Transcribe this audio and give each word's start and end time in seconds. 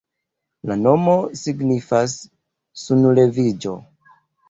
La 0.71 0.77
nomo 0.85 1.13
signifas 1.43 2.17
"sunleviĝo". 2.89 3.81